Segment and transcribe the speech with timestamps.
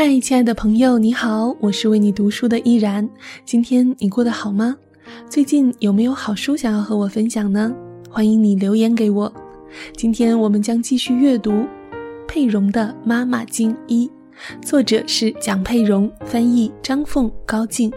[0.00, 3.10] 嗨，亲爱的朋友，你好，我是为你读书的依然。
[3.44, 4.76] 今天你过得好吗？
[5.28, 7.74] 最近有没有好书想要和我分享呢？
[8.08, 9.32] 欢迎你留言给我。
[9.96, 11.66] 今天我们将继续阅读
[12.28, 14.06] 佩蓉的《妈妈经一》，
[14.64, 17.92] 作者是蒋佩蓉，翻译张凤、高静。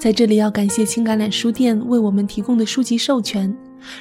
[0.00, 3.56] 在这里要感谢青橄榄书店为我们提供的书籍授权。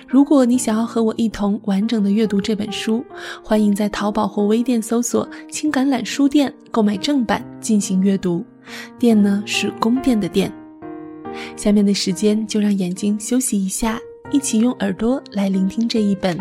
[0.08, 3.04] 如果你想要和我一同完整的阅读这本书，
[3.44, 8.44] 欢迎在淘宝或微店搜索“青橄榄书店”购买正版进行阅读。
[8.98, 10.52] 店呢是宫殿的殿。
[11.56, 14.00] 下面的时间就让眼睛休息一下，
[14.32, 16.38] 一起用耳朵来聆听这一本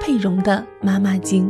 [0.00, 1.48] 佩蓉的《妈妈经》。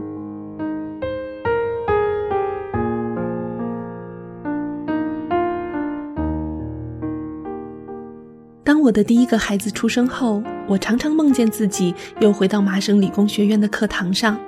[8.68, 14.38] 当我的第一个孩子出生后，我常常梦见自己又回到麻省理工学院的课堂上。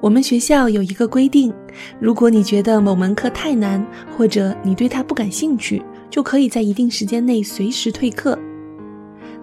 [0.00, 1.54] 我们学校有一个规定：
[2.00, 3.86] 如果你觉得某门课太难，
[4.18, 8.36] 或者你对它不感兴趣，就可以在一定时间内随时退课。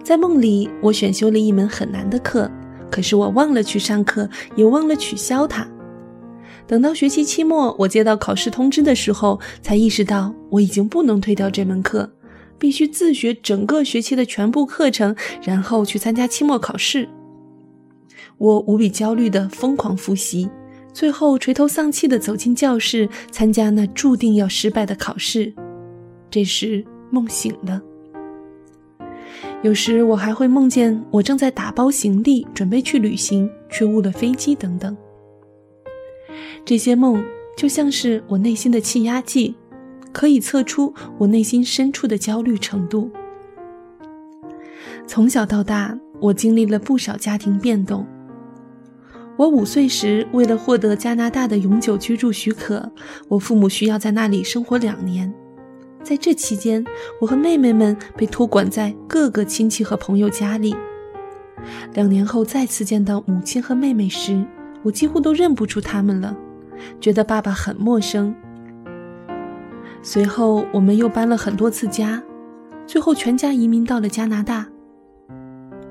[0.04, 2.50] 在梦里，我选修了一门很难的课，
[2.90, 5.66] 可是我忘了去上课，也忘了取消它。
[6.66, 12.10] 等到学期期末，我接到考试通知的时候，才意识到我已经不能退掉这门课。
[12.58, 17.08] 必须自学整个学期的全部课程，然后去参加期末考试。
[18.36, 20.48] 我无比焦虑的疯狂复习，
[20.92, 25.52] 最后垂头丧气的走进教室，参加那注定要失败的考试。
[26.30, 27.82] 这时梦醒了。
[29.62, 34.96] 有时我还会梦见我正在打包行李，准备去旅行，却误了飞机等等。
[36.64, 37.24] 这些梦
[37.56, 39.54] 就像是我内心的气压计。
[40.12, 43.10] 可以测出我内心深处的焦虑程度。
[45.06, 48.06] 从小到大，我经历了不少家庭变动。
[49.36, 52.90] 我五岁时，为了获得加拿大的永久居住许可，
[53.28, 55.32] 我父母需要在那里生活两年。
[56.02, 56.84] 在这期间，
[57.20, 60.74] 我和妹妹们被托管在各个亲戚和朋友家里。
[61.94, 64.44] 两年后再次见到母亲和妹妹时，
[64.82, 66.36] 我几乎都认不出他们了，
[67.00, 68.34] 觉得爸爸很陌生。
[70.10, 72.22] 随后，我们又搬了很多次家，
[72.86, 74.66] 最后全家移民到了加拿大。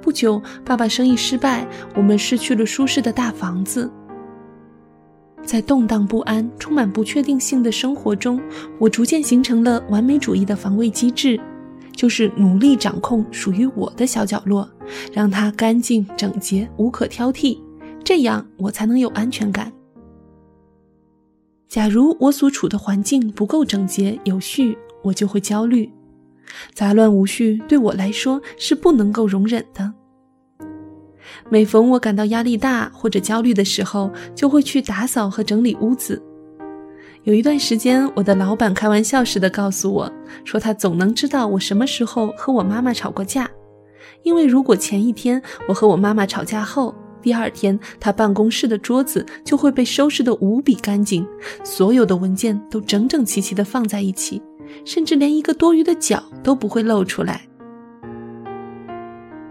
[0.02, 3.88] 不久，爸爸生意失败，我们失去了舒适的大房子。
[5.44, 8.42] 在动荡不安、充满不确定性的生活中，
[8.80, 11.40] 我逐渐形成了完美主义的防卫机制，
[11.96, 14.68] 就是努力掌控属于我的小角落，
[15.14, 17.56] 让它干净整洁、无可挑剔，
[18.04, 19.72] 这样我才能有安全感。
[21.68, 25.92] 假如我所处的环境不够整洁有序，我就会焦虑。
[26.74, 29.94] 杂乱无序对我来说是不能够容忍的。
[31.50, 36.22] 每逢我感到压力大或者焦虑的时候，就会去打扫和整理屋子。
[37.24, 40.10] 有一段时间，我的老板开玩笑似的告诉我
[40.46, 43.50] 说，他总能知道我什么时候和我妈妈吵过架，
[44.24, 51.28] 因为如果前一天我和我妈妈吵架后，第二天，他办公室的桌子就会被收拾得无比干净，
[51.64, 54.42] 所有的文件都整整齐齐地放在一起，
[54.86, 57.42] 甚至连一个多余的角都不会露出来。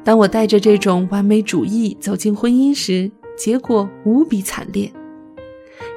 [0.05, 4.91] 当我带着这种完美主义走进婚姻时，结果无比惨烈。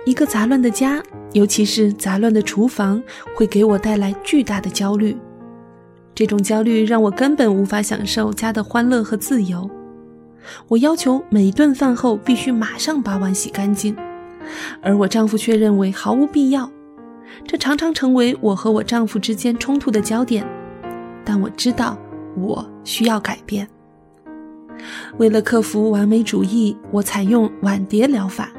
[0.05, 1.01] 一个杂乱的家，
[1.33, 3.01] 尤其是杂乱的厨房，
[3.35, 5.15] 会给我带来巨大的焦虑。
[6.15, 9.69] 这种焦虑让我根本无法享受家的欢乐和自由。
[10.67, 13.95] 我要求每顿饭后必须马上把碗洗干净，
[14.81, 16.69] 而我丈夫却认为毫无必要。
[17.45, 20.45] 这常常成为我和我丈夫之间冲突的焦点。
[21.23, 21.97] 但我知道
[22.35, 23.67] 我需要改变。
[25.17, 28.49] 为了克服完美主义，我采用碗碟疗法，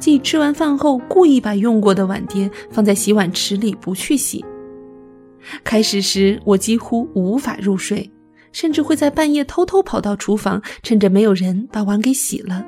[0.00, 4.44] 即吃完饭后故意把用过的碗碟放在洗碗池里不去洗。
[5.62, 8.10] 开始时，我几乎无法入睡。
[8.52, 12.64] 甚至会在半夜偷偷跑到厨房，趁着没有人把碗给洗了。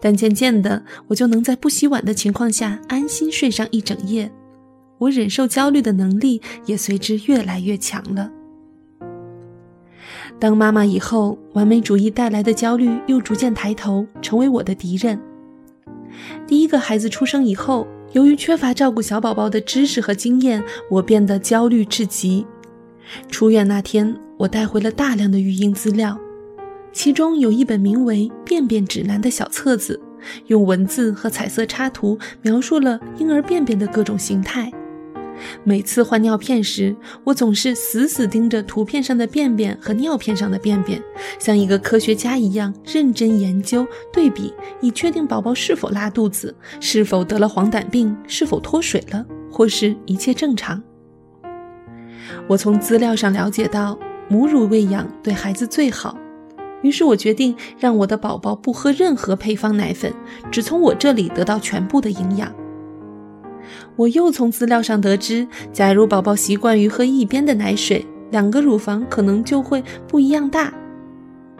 [0.00, 4.30] 但渐渐的，我就能在不洗碗的情况下安心睡上一整夜。
[4.98, 8.30] 我忍受焦虑的能力也随之越来越强了。
[10.40, 15.18] 当妈妈以后，完美主义带来的焦虑又逐渐抬头，成为我的敌人。
[16.46, 22.44] 第一个孩子出生以后，由于缺乏照顾小宝宝的知识和经验，我变得焦虑至极。
[23.30, 26.16] 出院那天，我带回了大量的育婴资料，
[26.92, 30.00] 其中有一本名为《便便指南》的小册子，
[30.46, 34.72] 用文字和彩色插图描述了婴儿便便的各种形态。
[35.64, 36.94] 每次换尿片时，
[37.24, 41.02] 我总是死死盯着图片上的便便和尿片上的便便，
[41.38, 49.26] 像一个科学家一样认真研究对比，以确定宝宝是否拉肚子、是否得了黄疸病、是否脱水了。
[49.50, 50.80] 或是一切正常。
[52.46, 53.98] 我从资料上了解到，
[54.28, 56.16] 母乳喂养对孩子最好，
[56.82, 60.12] 于是我决定让我的宝宝不喝任何配方奶粉，
[60.50, 62.52] 只从我这里得到全部的营养。
[63.96, 70.72] 我又从资料上得知，假如宝宝习惯于喝一边的奶水，两个乳房可能就会不一样大。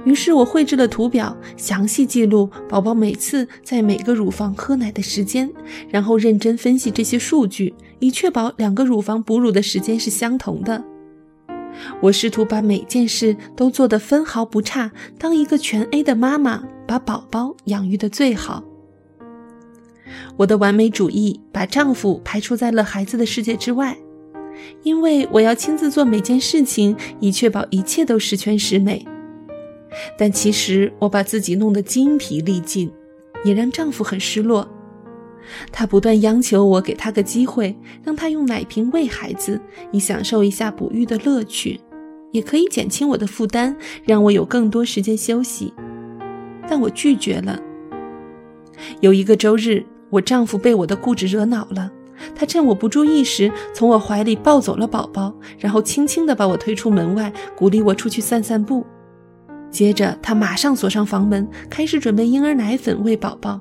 [0.04, 5.50] 于是我绘制了图表，详细记录宝宝每次在每个乳房喝奶的时间，
[5.88, 10.82] 然后认真分析这些数据，以确保两个乳房哺乳的时间是相同的。
[12.00, 18.62] 我试图把每件事都做得分毫不差，当一个全 A 的妈妈，把宝宝养育得最好。
[20.36, 23.98] 我的完美主义把丈夫排除在了孩子的世界之外，
[24.82, 29.04] 因为我要亲自做每件事情，以确保一切都十全十美。
[30.16, 32.90] 但其实我把自己弄得精疲力尽，
[33.44, 34.68] 也让丈夫很失落。
[35.72, 39.60] 他不断央求我给他个机会，让他用奶瓶喂孩子，
[39.92, 41.80] 以享受一下哺育的乐趣，
[42.32, 45.72] 也可以减轻我的负担，让我有更多时间休息。
[46.68, 47.58] 但我拒绝了。
[49.00, 51.90] 有一个周日，我丈夫被我的固执惹恼了，
[52.34, 58.86] 他趁我不注意时，从我怀里抱走了宝宝，然后轻轻地把我推出门外，鼓励我出去散散步。
[59.70, 63.60] 接着，他马上锁上房门，开始准备婴儿奶粉喂宝宝。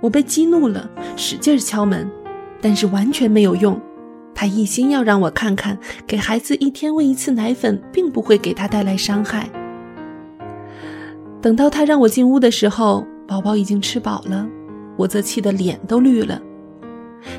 [0.00, 2.10] 我被激怒了，使劲敲门，
[2.60, 3.80] 但是完全没有用。
[4.34, 9.50] 他一心要让我看看，给孩子一天喂一次奶粉，并不会给他带来伤害。
[11.40, 14.46] 等到他让我进屋的时候，宝宝已经吃饱了，
[14.96, 16.40] 我则气得脸都绿了。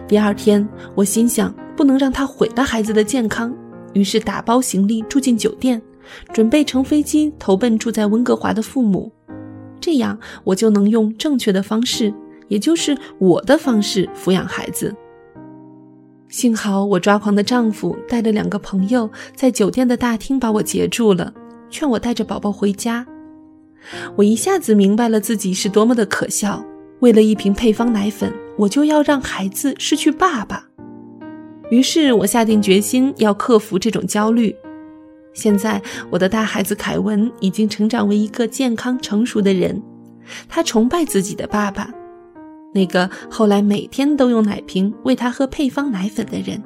[0.08, 3.56] 第二天，我心想不能让他毁了孩子的健康，
[3.94, 5.82] 于是打包行李住进酒店。
[6.34, 9.12] 准备乘飞机投奔住在温哥华的父母，
[9.80, 12.14] 这样我就能用正确的方式，
[12.48, 14.96] 也就是我的方式抚养孩子。
[16.30, 21.34] 幸好我抓狂的丈夫带了两个朋友在酒店的大厅把我截住了，
[21.70, 23.06] 劝我带着宝宝回家。
[24.18, 26.66] 我一下子明白了自己是多么的可笑，
[27.00, 30.68] 为了一瓶配方奶粉，我就要让孩子失去爸爸。
[31.70, 34.54] 于是我下定决心要克服这种焦虑。
[35.34, 39.82] 现在，我的大孩子凯文已经成长为一个健康成熟的人，
[40.50, 41.90] 他崇拜自己的爸爸，
[42.74, 46.62] 那个后来每天都用奶瓶喂他喝配方奶粉的人。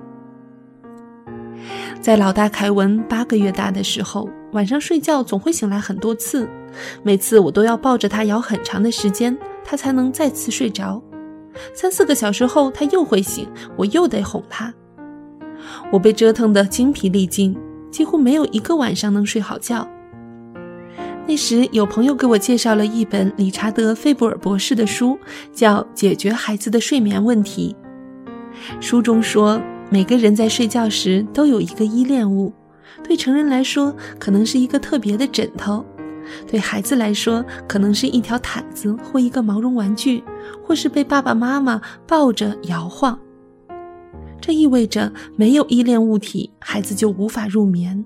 [2.02, 6.50] 在老大凯文八个月大的时候，晚上睡觉总会醒来很多次，
[7.04, 11.02] 每次我都要抱着他摇很长的时间，他才能再次睡着。
[11.74, 13.48] 三四个小时后，他又会醒，
[13.78, 14.74] 我又得哄他。
[15.92, 17.56] 我被折腾得精疲力尽。
[17.92, 19.86] 几乎没有一个晚上能睡好觉。
[21.28, 25.18] 那时有朋友给我介绍了一本理查德·费布尔博士的书，
[25.54, 27.76] 叫《解决孩子的睡眠问题》。
[28.82, 32.52] 书中说，每个人在睡觉时都有一个依恋物，
[33.04, 35.86] 对成人来说可能是一个特别的枕头，
[36.48, 40.22] 对孩子来说可能是一条毯子或一个毛绒玩具，
[40.62, 43.18] 或是被爸爸妈妈抱着摇晃。
[44.42, 48.04] 这意味着没有依恋物体，孩子就无法入眠。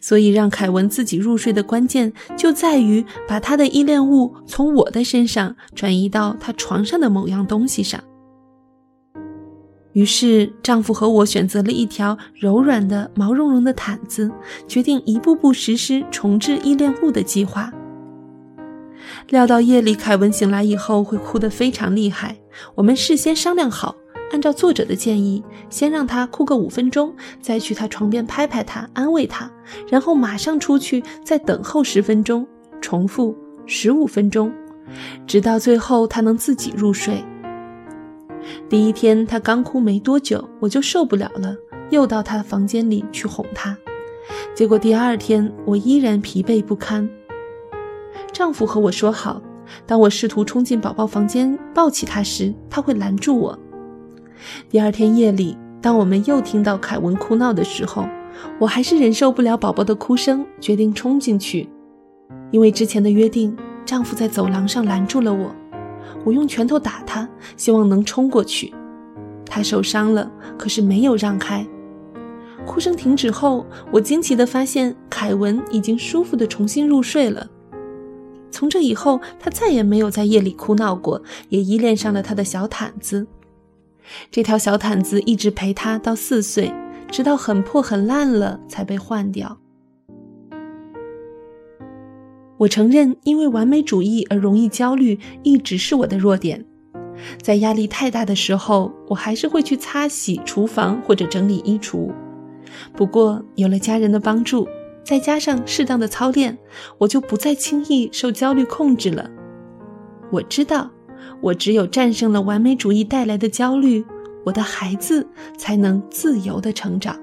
[0.00, 8.02] 所以，让凯文自己入睡的关键就在于把他的依恋物从我的身上转移到他床上的某样东西上。
[9.92, 14.30] 于是，丈夫和我选择了一条柔软的毛茸茸的毯子，
[14.68, 17.72] 决定一步步实施重置依恋物的计划。
[19.28, 22.36] 料到夜里凯文醒来以后会哭得非常厉害，
[22.74, 23.94] 我们事先商量好。
[24.32, 29.50] 按照作者的建议，先让他哭个五分钟，再去他床边拍拍他，安慰他，
[29.88, 32.46] 然后马上出去，再等候十分钟，
[32.80, 34.52] 重复十五分钟，
[35.26, 37.24] 直到最后他能自己入睡。
[38.68, 41.56] 第一天他刚哭没多久，我就受不了了，
[41.90, 43.76] 又到他的房间里去哄他。
[44.54, 47.08] 结果第二天我依然疲惫不堪。
[48.32, 49.40] 丈夫和我说好，
[49.86, 53.58] 当我试图冲进宝宝房间抱起他时，他会拦住我。
[54.68, 58.06] 第二天夜里，当我们又听到凯文哭闹的时候，
[58.58, 61.68] 我还是忍受不了宝宝的哭声，决定冲进去。
[62.50, 65.54] 因为之前的约定，丈夫在走廊上拦住了我。
[66.24, 68.72] 我用拳头打他，希望能冲过去。
[69.44, 71.66] 他受伤了，可是没有让开。
[72.66, 77.48] 哭声停止后，我惊奇地发现凯文已经舒服地重新入睡了。
[78.50, 83.26] 从这以后，他再也没有在夜里哭闹过，也依恋上了他的小毯子。
[84.30, 86.72] 这条小毯子一直陪他到四岁，
[87.10, 89.58] 直到很破很烂了才被换掉。
[92.58, 96.64] 我承认，因为完美主义而容易焦虑，一直是我的弱点。
[97.42, 102.10] 在压力太大的时候，我还是会去擦洗厨房或者整理衣橱。
[102.94, 104.66] 不过有了家人的帮助，
[105.04, 106.56] 再加上适当的操练，
[106.98, 109.30] 我就不再轻易受焦虑控制了。
[110.30, 110.90] 我知道，
[111.40, 114.04] 我只有战胜了完美主义带来的焦虑，
[114.44, 115.26] 我的孩子
[115.56, 117.16] 才能自由的成长。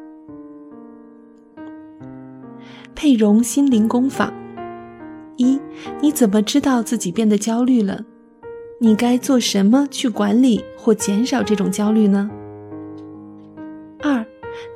[2.96, 4.34] 佩蓉心灵工坊：
[5.36, 5.60] 一，
[6.02, 8.06] 你怎么知道自己变得焦虑了？
[8.80, 12.30] 你该做什么去管理或减少这种焦虑呢？
[14.02, 14.26] 二，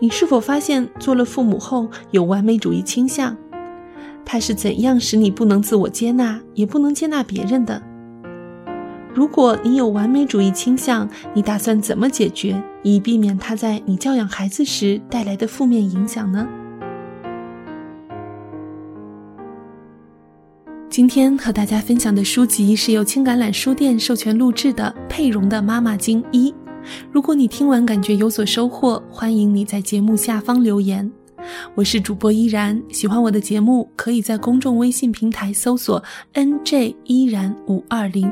[0.01, 3.37] 你是否发现做了父母后有完美主义倾向？
[4.25, 7.81] 它是怎样使你不能自我接纳，也不能接纳别人的？
[9.17, 16.47] 如果你有完美主义倾向，你打算怎么解决，以避免它在你教养孩子时带来的负面影响呢？
[20.87, 26.51] 今天和大家分享的书籍是由青橄榄书店授权录制的《佩蓉的妈妈经一》。
[27.11, 31.11] 如果你听完感觉有所收获，欢迎你在节目下方留言。
[31.73, 36.03] 我是主播依然，喜欢我的节目，可以在公众微信平台搜索
[36.35, 38.31] “nj 依然五二零”。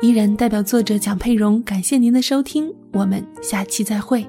[0.00, 4.26] 依然代表作者蒋佩蓉，感谢您的收听，我们下期再会。